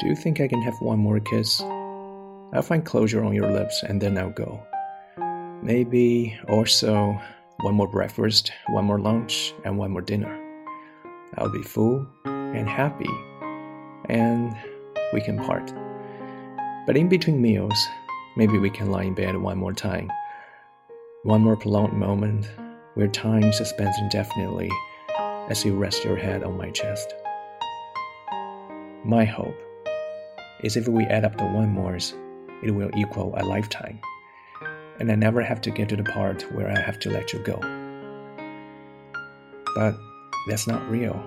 [0.00, 1.60] Do you think I can have one more kiss?
[1.60, 4.62] I'll find closure on your lips and then I'll go.
[5.62, 7.20] Maybe also
[7.60, 10.38] one more breakfast, one more lunch, and one more dinner.
[11.36, 13.10] I'll be full and happy,
[14.08, 14.56] and
[15.12, 15.72] we can part.
[16.86, 17.76] But in between meals,
[18.36, 20.10] maybe we can lie in bed one more time.
[21.24, 22.48] One more prolonged moment
[22.94, 24.70] where time suspends indefinitely
[25.50, 27.12] as you rest your head on my chest.
[29.04, 29.54] My hope
[30.64, 32.14] is if we add up the one mores,
[32.64, 34.00] it will equal a lifetime,
[34.98, 37.38] and I never have to get to the part where I have to let you
[37.38, 37.58] go.
[39.76, 39.94] But
[40.48, 41.24] that's not real,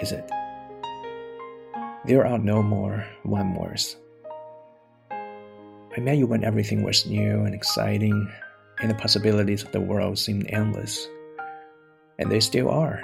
[0.00, 0.30] is it?
[2.06, 3.96] There are no more one mores.
[5.10, 8.30] I met you when everything was new and exciting,
[8.80, 11.06] and the possibilities of the world seemed endless.
[12.18, 13.02] And they still are.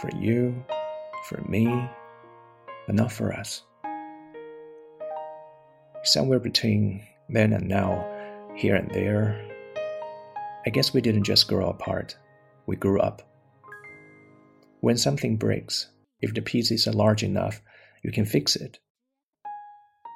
[0.00, 0.64] For you,
[1.28, 1.88] for me,
[2.88, 3.62] but not for us.
[6.04, 8.02] Somewhere between then and now,
[8.56, 9.46] here and there,
[10.64, 12.16] I guess we didn't just grow apart,
[12.64, 13.20] we grew up.
[14.80, 15.88] When something breaks,
[16.22, 17.60] if the pieces are large enough,
[18.02, 18.78] you can fix it.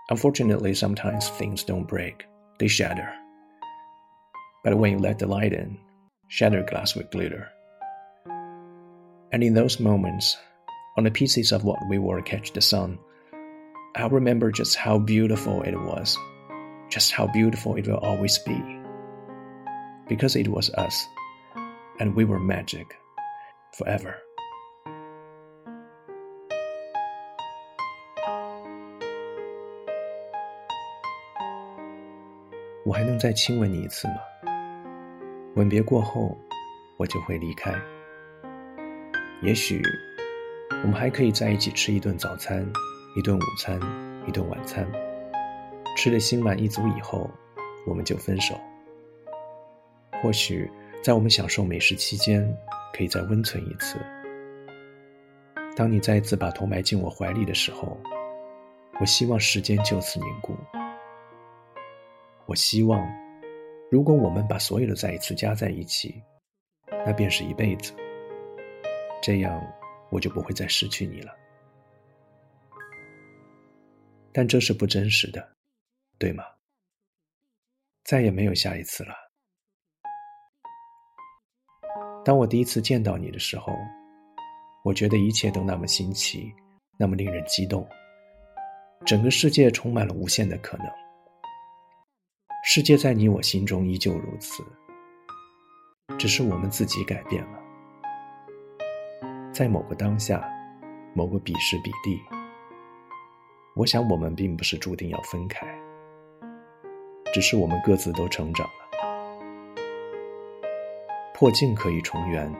[0.09, 2.25] Unfortunately, sometimes things don't break,
[2.59, 3.13] they shatter.
[4.65, 5.79] But when you let the light in,
[6.29, 7.51] shattered glass will glitter.
[9.31, 10.39] And in those moments,
[10.98, 12.98] on the pieces of what we were catch the sun,
[13.96, 16.18] I'll remember just how beautiful it was,
[16.90, 18.62] just how beautiful it will always be.
[20.08, 21.06] Because it was us,
[22.00, 22.96] and we were magic
[23.74, 24.16] forever.
[32.86, 34.16] 我还能再亲吻你一次吗？
[35.56, 36.38] 吻别过后，
[36.96, 37.74] 我就会离开。
[39.42, 39.82] 也许，
[40.83, 42.71] 我们还可以在一起吃一顿早餐。
[43.15, 43.79] 一顿午餐，
[44.27, 44.91] 一顿晚餐，
[45.95, 47.31] 吃的心满意足以后，
[47.87, 48.55] 我们就分手。
[50.23, 50.67] 或许
[51.03, 52.43] 在我们享受美食期间，
[52.95, 53.99] 可以再温存一次。
[55.77, 57.95] 当你再一次把头埋进我怀里的时候，
[58.99, 60.57] 我希望时间就此凝固。
[62.47, 63.07] 我希望，
[63.91, 66.15] 如果我们把所有的再一次加在一起，
[67.05, 67.93] 那便是一辈子。
[69.21, 69.63] 这样，
[70.13, 71.33] 我就不会再失去你了。
[74.33, 75.57] 但这是不真实的，
[76.19, 76.45] 对吗？
[78.05, 79.15] 再也没有下一次了。
[82.25, 83.73] 当我第一次见到你的时候，
[84.85, 86.53] 我觉得一切都那么新奇，
[86.99, 87.89] 那么令人激动。
[89.05, 90.87] 整个世界充满了无限的可能。
[92.65, 94.63] 世界在你我心中依旧如此，
[96.19, 97.62] 只是我们自己改变了。
[99.53, 100.43] 在某个当下，
[101.13, 102.19] 某个彼时彼地。
[103.75, 105.67] 我想，我们并不是注定要分开，
[107.35, 108.73] 只是我们各自都成长了。
[111.35, 112.51] 破镜可以重圆，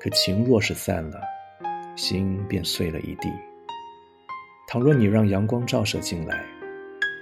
[0.00, 1.20] 可情若是散了，
[1.94, 3.32] 心便碎了一地。
[4.66, 6.44] 倘若你让阳光照射进来，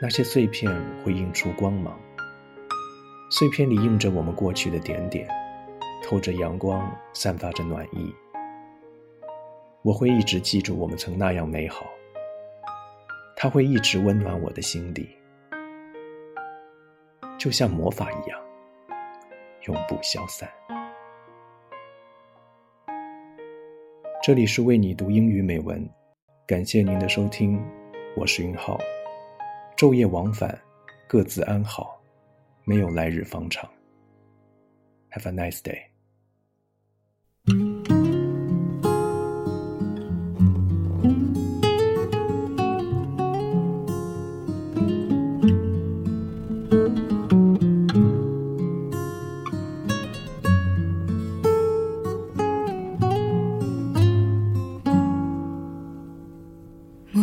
[0.01, 0.75] 那些碎片
[1.05, 2.01] 会映出光芒，
[3.31, 5.29] 碎片里映着我们过去的点点，
[6.03, 8.15] 透着阳光，散发着暖意。
[9.83, 11.87] 我会一直记住我们曾那样美好。
[13.37, 15.09] 它会一直温暖我的心底，
[17.37, 18.41] 就像魔法一样，
[19.67, 20.49] 永不消散。
[24.23, 25.85] 这里是为你读英语美文，
[26.47, 27.61] 感谢您的收听，
[28.17, 28.79] 我是云浩。
[29.77, 30.57] 昼夜往返，
[31.09, 32.01] 各自安好，
[32.63, 33.69] 没有来日方长。
[35.11, 35.92] Have a nice day.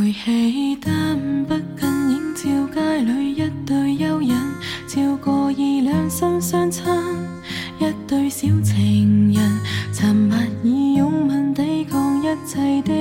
[0.09, 4.29] 背起单不近，映照街里一对幽人，
[4.87, 6.83] 照过二两心相亲，
[7.79, 9.59] 一对小情人，
[9.93, 12.98] 沉默以拥吻抵抗一切的。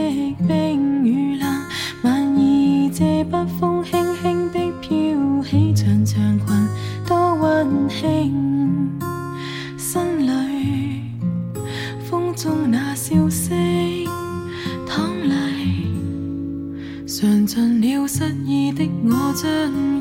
[17.59, 19.51] 尝尽了失意的我，将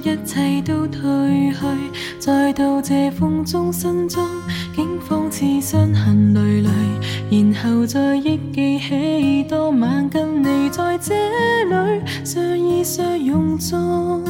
[0.04, 1.66] 一切都褪去。
[2.20, 4.24] 再到这风中，心中
[4.76, 6.70] 竟仿似伤痕累累，
[7.32, 10.70] 然后再忆记起当晚跟你。
[10.70, 14.24] 在这里，相依相拥中，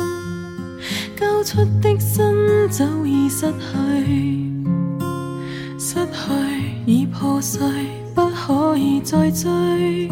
[1.19, 2.23] 交出的心
[2.69, 4.53] 早已失去，
[5.77, 6.31] 失去
[6.85, 7.59] 已破碎，
[8.15, 10.09] 不可以再追。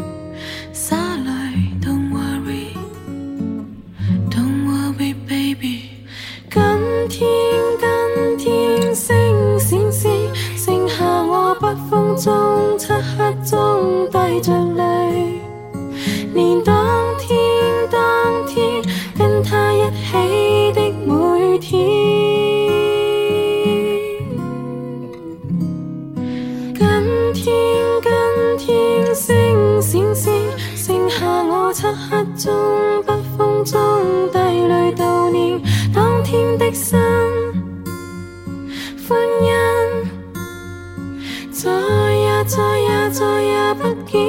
[43.18, 44.20] 再也不见，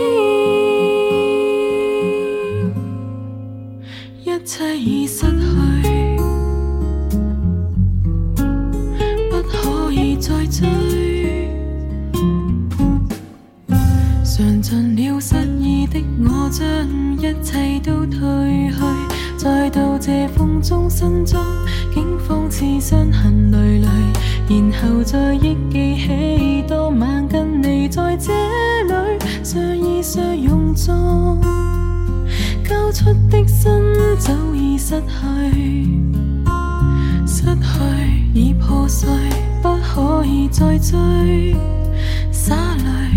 [4.23, 6.17] 一切已失去，
[9.29, 10.69] 不可以再追。
[14.29, 16.65] 尝尽了失意的我，将
[17.19, 18.79] 一切都褪去，
[19.37, 21.43] 再到这风中心中，
[21.93, 23.89] 竟仿似伤痕累累，
[24.49, 28.33] 然后再忆记起当晚跟你在这
[29.57, 31.41] 相依相拥中，
[32.63, 33.73] 交出的心
[34.19, 35.89] 早已失去，
[37.27, 37.79] 失去
[38.35, 39.09] 已破碎，
[39.63, 41.57] 不可以再追，
[42.31, 43.16] 洒泪。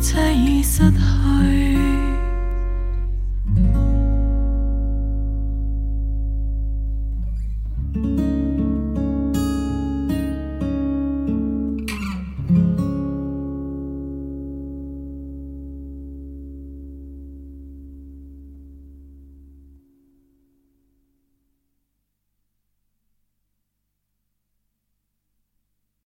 [0.00, 1.09] 在意失去。